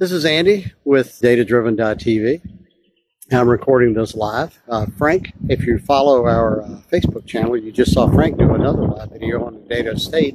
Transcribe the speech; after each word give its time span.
This 0.00 0.12
is 0.12 0.24
Andy 0.24 0.72
with 0.82 1.20
datadriven.tv. 1.20 2.40
I'm 3.32 3.46
recording 3.50 3.92
this 3.92 4.14
live. 4.14 4.58
Uh, 4.66 4.86
Frank, 4.96 5.34
if 5.50 5.66
you 5.66 5.78
follow 5.78 6.24
our 6.24 6.62
uh, 6.62 6.68
Facebook 6.90 7.26
channel, 7.26 7.54
you 7.54 7.70
just 7.70 7.92
saw 7.92 8.10
Frank 8.10 8.38
do 8.38 8.54
another 8.54 8.80
live 8.80 9.10
video 9.10 9.44
on 9.44 9.56
the 9.56 9.60
data 9.68 10.00
state, 10.00 10.34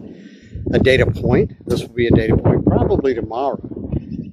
a 0.71 0.78
data 0.78 1.07
point. 1.07 1.54
This 1.67 1.81
will 1.81 1.96
be 1.96 2.05
a 2.05 2.12
data 2.12 2.38
point 2.38 2.63
probably 2.63 3.15
tomorrow. 3.15 3.59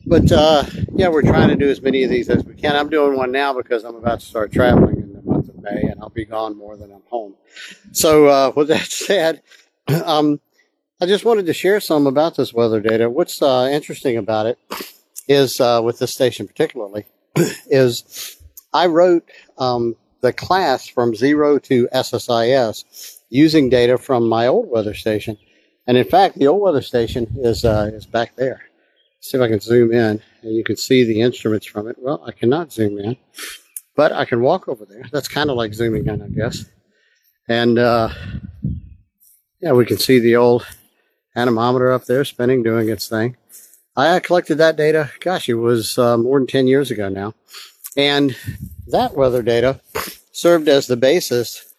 But 0.05 0.31
uh, 0.31 0.65
yeah, 0.93 1.09
we're 1.09 1.23
trying 1.23 1.49
to 1.49 1.57
do 1.57 1.71
as 1.71 1.81
many 1.81 2.05
of 2.05 2.11
these 2.11 2.29
as 2.29 2.45
we 2.45 2.55
can. 2.55 2.77
I'm 2.77 2.91
doing 2.91 3.17
one 3.17 3.33
now 3.33 3.55
because 3.55 3.85
I'm 3.85 3.97
about 3.97 4.21
to 4.21 4.27
start 4.27 4.53
traveling 4.53 4.97
in 4.97 5.15
the 5.15 5.23
month 5.23 5.49
of 5.49 5.63
May 5.63 5.81
and 5.81 5.99
I'll 6.03 6.11
be 6.11 6.27
gone 6.27 6.59
more 6.59 6.77
than 6.77 6.93
I'm 6.93 7.05
home. 7.09 7.37
So 7.93 8.27
uh, 8.27 8.53
with 8.55 8.69
that 8.69 8.85
said, 8.85 9.41
um, 9.89 10.43
I 11.01 11.07
just 11.07 11.25
wanted 11.25 11.47
to 11.47 11.55
share 11.55 11.81
some 11.81 12.07
about 12.07 12.37
this 12.37 12.53
weather 12.53 12.81
data. 12.81 13.09
What's 13.09 13.41
uh, 13.41 13.71
interesting 13.73 14.19
about 14.19 14.45
it 14.45 14.59
is 15.29 15.61
uh, 15.61 15.81
with 15.83 15.99
this 15.99 16.13
station 16.13 16.47
particularly 16.47 17.07
is 17.67 18.37
I 18.73 18.87
wrote 18.87 19.29
um, 19.59 19.97
the 20.21 20.33
class 20.33 20.87
from 20.87 21.15
zero 21.15 21.59
to 21.61 21.89
SSIS 21.93 23.19
using 23.29 23.69
data 23.69 23.99
from 23.99 24.29
my 24.29 24.47
old 24.47 24.69
weather 24.71 24.95
station, 24.95 25.37
and 25.87 25.97
in 25.97 26.05
fact, 26.05 26.39
the 26.39 26.47
old 26.47 26.63
weather 26.63 26.83
station 26.83 27.27
is 27.39 27.65
uh, 27.65 27.91
is 27.93 28.07
back 28.07 28.37
there. 28.37 28.63
See 29.21 29.37
if 29.37 29.43
I 29.43 29.49
can 29.49 29.61
zoom 29.61 29.93
in, 29.93 30.21
and 30.43 30.55
you 30.55 30.65
can 30.65 30.77
see 30.77 31.05
the 31.05 31.21
instruments 31.21 31.67
from 31.67 31.87
it. 31.89 31.97
Well, 31.99 32.23
I 32.27 32.33
cannot 32.33 32.73
zoom 32.73 32.99
in, 32.99 33.17
but 33.95 34.13
I 34.13 34.25
can 34.25 34.41
walk 34.41 34.69
over 34.69 34.85
there. 34.85 35.05
That's 35.13 35.29
kind 35.29 35.51
of 35.51 35.57
like 35.57 35.75
zooming 35.75 36.07
in, 36.07 36.23
I 36.23 36.29
guess. 36.29 36.65
And 37.49 37.79
uh, 37.79 38.11
yeah, 39.61 39.73
we 39.73 39.87
can 39.87 39.99
see 39.99 40.19
the 40.19 40.37
old 40.37 40.67
anemometer 41.37 41.93
up 41.93 42.05
there 42.07 42.25
spinning, 42.25 42.63
doing 42.63 42.89
its 42.89 43.09
thing. 43.09 43.37
I 43.97 44.21
collected 44.21 44.57
that 44.57 44.77
data, 44.77 45.11
gosh, 45.21 45.49
it 45.49 45.55
was 45.55 45.99
uh, 45.99 46.17
more 46.17 46.39
than 46.39 46.47
10 46.47 46.67
years 46.67 46.91
ago 46.91 47.09
now. 47.09 47.35
And 47.97 48.37
that 48.87 49.15
weather 49.15 49.43
data 49.43 49.81
served 50.33 50.69
as 50.69 50.87
the 50.87 50.97
basis 50.97 51.75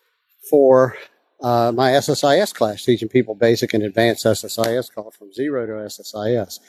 for 0.50 0.95
uh, 1.42 1.72
my 1.73 1.92
SSIS 1.92 2.53
class, 2.53 2.83
teaching 2.83 3.09
people 3.09 3.33
basic 3.33 3.73
and 3.73 3.83
advanced 3.83 4.25
SSIS 4.25 4.94
called 4.94 5.16
from 5.16 5.33
zero 5.33 5.66
to 5.66 5.73
SSIS. 5.73 6.59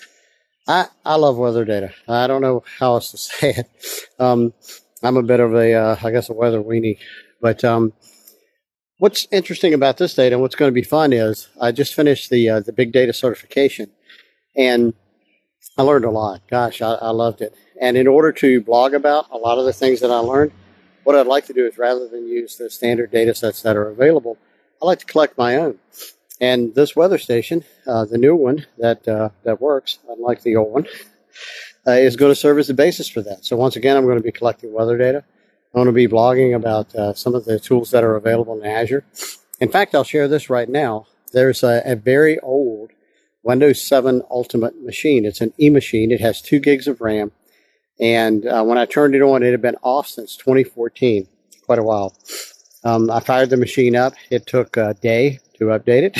I, 0.66 0.86
I 1.04 1.16
love 1.16 1.36
weather 1.36 1.66
data. 1.66 1.92
I 2.08 2.26
don't 2.26 2.40
know 2.40 2.64
how 2.78 2.94
else 2.94 3.10
to 3.10 3.18
say 3.18 3.50
it. 3.50 3.70
Um, 4.18 4.54
I'm 5.02 5.18
a 5.18 5.22
bit 5.22 5.40
of 5.40 5.54
a, 5.54 5.74
uh, 5.74 5.96
I 6.02 6.10
guess, 6.10 6.30
a 6.30 6.32
weather 6.32 6.62
weenie. 6.62 6.98
But 7.42 7.62
um, 7.62 7.92
what's 8.98 9.28
interesting 9.30 9.74
about 9.74 9.98
this 9.98 10.14
data 10.14 10.36
and 10.36 10.42
what's 10.42 10.54
going 10.54 10.70
to 10.70 10.74
be 10.74 10.82
fun 10.82 11.12
is 11.12 11.48
I 11.60 11.72
just 11.72 11.94
finished 11.94 12.30
the 12.30 12.48
uh, 12.48 12.60
the 12.60 12.72
big 12.72 12.92
data 12.92 13.12
certification, 13.12 13.90
and 14.56 14.94
I 15.76 15.82
learned 15.82 16.04
a 16.04 16.10
lot. 16.10 16.40
Gosh, 16.48 16.80
I, 16.80 16.94
I, 16.94 17.10
loved 17.10 17.40
it. 17.40 17.54
And 17.80 17.96
in 17.96 18.06
order 18.06 18.30
to 18.32 18.60
blog 18.60 18.94
about 18.94 19.26
a 19.32 19.36
lot 19.36 19.58
of 19.58 19.64
the 19.64 19.72
things 19.72 20.00
that 20.00 20.10
I 20.10 20.18
learned, 20.18 20.52
what 21.02 21.16
I'd 21.16 21.26
like 21.26 21.46
to 21.46 21.52
do 21.52 21.66
is 21.66 21.76
rather 21.76 22.06
than 22.06 22.28
use 22.28 22.56
the 22.56 22.70
standard 22.70 23.10
data 23.10 23.34
sets 23.34 23.62
that 23.62 23.76
are 23.76 23.88
available, 23.88 24.38
I 24.80 24.86
like 24.86 25.00
to 25.00 25.06
collect 25.06 25.36
my 25.36 25.56
own. 25.56 25.78
And 26.40 26.74
this 26.74 26.94
weather 26.94 27.18
station, 27.18 27.64
uh, 27.86 28.04
the 28.04 28.18
new 28.18 28.36
one 28.36 28.66
that 28.78 29.06
uh, 29.08 29.30
that 29.42 29.60
works, 29.60 29.98
unlike 30.08 30.42
the 30.42 30.56
old 30.56 30.72
one, 30.72 30.86
uh, 31.86 31.92
is 31.92 32.16
going 32.16 32.30
to 32.30 32.36
serve 32.36 32.58
as 32.58 32.68
the 32.68 32.74
basis 32.74 33.08
for 33.08 33.22
that. 33.22 33.44
So 33.44 33.56
once 33.56 33.76
again, 33.76 33.96
I'm 33.96 34.04
going 34.04 34.18
to 34.18 34.22
be 34.22 34.32
collecting 34.32 34.72
weather 34.72 34.96
data. 34.96 35.24
I'm 35.74 35.78
going 35.82 35.86
to 35.86 35.92
be 35.92 36.06
blogging 36.06 36.54
about 36.54 36.94
uh, 36.94 37.14
some 37.14 37.34
of 37.34 37.46
the 37.46 37.58
tools 37.58 37.90
that 37.90 38.04
are 38.04 38.14
available 38.14 38.60
in 38.60 38.64
Azure. 38.64 39.04
In 39.60 39.70
fact, 39.70 39.94
I'll 39.94 40.04
share 40.04 40.28
this 40.28 40.48
right 40.48 40.68
now. 40.68 41.06
There's 41.32 41.64
a, 41.64 41.82
a 41.84 41.96
very 41.96 42.38
old 42.40 42.92
Windows 43.44 43.80
7 43.82 44.22
Ultimate 44.30 44.82
machine. 44.82 45.24
It's 45.24 45.40
an 45.40 45.52
E 45.60 45.70
machine. 45.70 46.10
It 46.10 46.20
has 46.20 46.40
two 46.40 46.58
gigs 46.58 46.88
of 46.88 47.00
RAM. 47.00 47.30
And 48.00 48.46
uh, 48.46 48.64
when 48.64 48.78
I 48.78 48.86
turned 48.86 49.14
it 49.14 49.22
on, 49.22 49.42
it 49.42 49.52
had 49.52 49.62
been 49.62 49.76
off 49.82 50.08
since 50.08 50.36
2014, 50.36 51.28
quite 51.64 51.78
a 51.78 51.82
while. 51.82 52.16
Um, 52.82 53.10
I 53.10 53.20
fired 53.20 53.50
the 53.50 53.56
machine 53.56 53.94
up. 53.94 54.14
It 54.30 54.46
took 54.46 54.76
a 54.76 54.94
day 54.94 55.38
to 55.58 55.66
update 55.66 56.10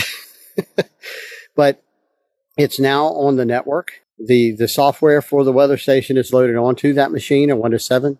it, 0.76 0.88
but 1.56 1.82
it's 2.56 2.78
now 2.78 3.06
on 3.06 3.37
the 3.37 3.44
network. 3.44 4.03
The, 4.19 4.53
the 4.53 4.69
software 4.69 5.20
for 5.20 5.43
the 5.43 5.53
weather 5.53 5.76
station 5.76 6.16
is 6.16 6.32
loaded 6.32 6.56
onto 6.56 6.93
that 6.93 7.10
machine 7.10 7.50
on 7.50 7.59
Windows 7.59 7.84
7. 7.87 8.19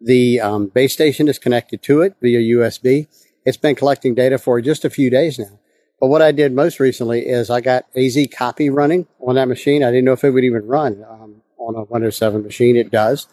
The 0.00 0.40
um, 0.40 0.66
base 0.66 0.92
station 0.92 1.28
is 1.28 1.38
connected 1.38 1.82
to 1.84 2.00
it 2.00 2.16
via 2.20 2.40
USB. 2.40 3.06
It's 3.44 3.56
been 3.56 3.76
collecting 3.76 4.14
data 4.14 4.38
for 4.38 4.60
just 4.60 4.84
a 4.84 4.90
few 4.90 5.08
days 5.08 5.38
now. 5.38 5.58
But 6.00 6.08
what 6.08 6.22
I 6.22 6.32
did 6.32 6.52
most 6.52 6.78
recently 6.78 7.20
is 7.26 7.48
I 7.48 7.60
got 7.60 7.86
AZ 7.96 8.18
copy 8.32 8.68
running 8.68 9.06
on 9.20 9.36
that 9.36 9.48
machine. 9.48 9.82
I 9.82 9.90
didn't 9.90 10.04
know 10.04 10.12
if 10.12 10.24
it 10.24 10.30
would 10.30 10.44
even 10.44 10.66
run 10.66 11.04
um, 11.08 11.42
on 11.58 11.74
a 11.74 11.84
Windows 11.84 12.16
7 12.16 12.42
machine. 12.42 12.76
It 12.76 12.90
does. 12.90 13.26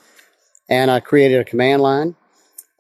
And 0.69 0.89
I 0.89 1.01
created 1.01 1.41
a 1.41 1.45
command 1.45 1.81
line. 1.81 2.15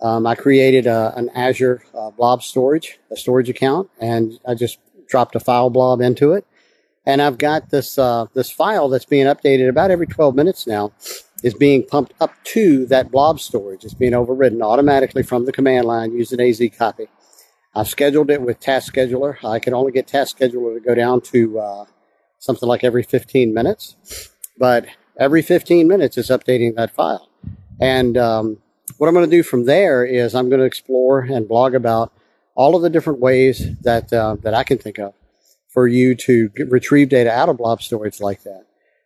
Um, 0.01 0.25
I 0.25 0.35
created 0.35 0.87
a, 0.87 1.13
an 1.15 1.29
Azure 1.29 1.83
uh, 1.93 2.11
blob 2.11 2.43
storage, 2.43 2.99
a 3.11 3.17
storage 3.17 3.49
account, 3.49 3.89
and 3.99 4.39
I 4.45 4.53
just 4.53 4.79
dropped 5.07 5.35
a 5.35 5.39
file 5.39 5.69
blob 5.69 6.01
into 6.01 6.33
it. 6.33 6.45
And 7.05 7.21
I've 7.21 7.37
got 7.37 7.69
this 7.69 7.97
uh, 7.97 8.27
this 8.33 8.49
file 8.49 8.87
that's 8.87 9.05
being 9.05 9.25
updated 9.27 9.67
about 9.67 9.91
every 9.91 10.07
12 10.07 10.35
minutes 10.35 10.65
now 10.65 10.93
is 11.43 11.53
being 11.53 11.85
pumped 11.85 12.13
up 12.21 12.31
to 12.45 12.85
that 12.85 13.11
blob 13.11 13.39
storage. 13.39 13.83
It's 13.83 13.93
being 13.93 14.13
overridden 14.13 14.61
automatically 14.61 15.23
from 15.23 15.45
the 15.45 15.51
command 15.51 15.85
line 15.85 16.13
using 16.13 16.39
AZ 16.39 16.61
copy. 16.77 17.07
I've 17.75 17.87
scheduled 17.87 18.29
it 18.29 18.41
with 18.41 18.59
Task 18.59 18.93
Scheduler. 18.93 19.43
I 19.43 19.59
can 19.59 19.73
only 19.73 19.91
get 19.91 20.07
Task 20.07 20.37
Scheduler 20.37 20.75
to 20.75 20.79
go 20.79 20.93
down 20.93 21.21
to 21.21 21.59
uh, 21.59 21.85
something 22.37 22.69
like 22.69 22.83
every 22.83 23.01
15 23.01 23.53
minutes, 23.53 24.29
but 24.57 24.85
every 25.17 25.41
15 25.41 25.87
minutes 25.87 26.17
is 26.17 26.29
updating 26.29 26.75
that 26.75 26.91
file. 26.91 27.29
And 27.81 28.15
um, 28.15 28.57
what 28.97 29.07
I'm 29.07 29.15
going 29.15 29.29
to 29.29 29.35
do 29.35 29.41
from 29.41 29.65
there 29.65 30.05
is 30.05 30.35
I'm 30.35 30.49
going 30.49 30.59
to 30.59 30.65
explore 30.65 31.21
and 31.21 31.47
blog 31.47 31.73
about 31.73 32.13
all 32.53 32.75
of 32.75 32.83
the 32.83 32.89
different 32.91 33.19
ways 33.19 33.75
that 33.81 34.13
uh, 34.13 34.35
that 34.41 34.53
I 34.53 34.63
can 34.63 34.77
think 34.77 34.99
of 34.99 35.15
for 35.67 35.87
you 35.87 36.13
to 36.13 36.49
get, 36.49 36.69
retrieve 36.69 37.09
data 37.09 37.31
out 37.31 37.49
of 37.49 37.57
blob 37.57 37.81
storage 37.81 38.21
like 38.21 38.43
that. 38.43 38.65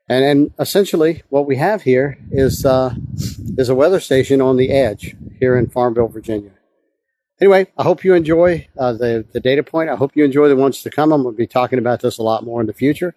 And, 0.10 0.26
and 0.26 0.54
essentially, 0.60 1.24
what 1.30 1.48
we 1.48 1.56
have 1.56 1.84
here 1.84 2.18
is 2.32 2.66
uh, 2.66 2.96
is 3.58 3.70
a 3.70 3.76
weather 3.76 4.02
station 4.02 4.42
on 4.42 4.58
the 4.58 4.72
edge 4.72 5.16
here 5.40 5.58
in 5.58 5.70
Farmville, 5.70 6.10
Virginia 6.10 6.52
anyway, 7.42 7.68
I 7.78 7.84
hope 7.84 8.04
you 8.04 8.14
enjoy 8.14 8.68
uh, 8.78 8.94
the, 8.94 9.26
the 9.32 9.40
data 9.40 9.64
point. 9.64 9.90
I 9.90 9.96
hope 9.96 10.16
you 10.16 10.24
enjoy 10.24 10.48
the 10.48 10.56
ones 10.56 10.82
to 10.84 10.90
come. 10.90 11.12
I'm 11.12 11.24
going 11.24 11.36
to 11.36 11.38
be 11.38 11.48
talking 11.48 11.80
about 11.80 12.02
this 12.02 12.18
a 12.18 12.24
lot 12.24 12.44
more 12.44 12.62
in 12.62 12.68
the 12.68 12.74
future. 12.74 13.16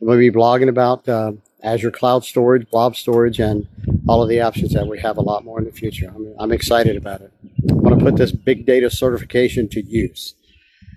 I'm 0.00 0.06
going 0.06 0.18
to 0.18 0.30
be 0.30 0.36
blogging 0.36 0.68
about 0.68 1.08
uh, 1.08 1.32
Azure 1.62 1.90
Cloud 1.90 2.24
Storage, 2.24 2.68
Blob 2.70 2.96
Storage, 2.96 3.38
and 3.38 3.68
all 4.08 4.22
of 4.22 4.28
the 4.28 4.40
options 4.40 4.72
that 4.72 4.86
we 4.86 4.98
have 5.00 5.16
a 5.16 5.22
lot 5.22 5.44
more 5.44 5.58
in 5.58 5.64
the 5.64 5.72
future. 5.72 6.12
I'm, 6.14 6.34
I'm 6.38 6.52
excited 6.52 6.96
about 6.96 7.20
it. 7.20 7.32
I 7.70 7.74
want 7.74 7.98
to 7.98 8.04
put 8.04 8.16
this 8.16 8.32
big 8.32 8.66
data 8.66 8.90
certification 8.90 9.68
to 9.70 9.82
use. 9.82 10.34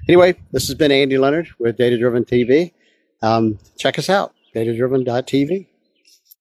Anyway, 0.08 0.36
this 0.52 0.68
has 0.68 0.76
been 0.76 0.92
Andy 0.92 1.18
Leonard 1.18 1.50
with 1.60 1.78
Data 1.78 1.98
Driven 1.98 2.26
TV. 2.26 2.74
Um, 3.22 3.60
check 3.78 3.98
us 3.98 4.10
out, 4.10 4.34
datadriven.tv. 4.54 5.68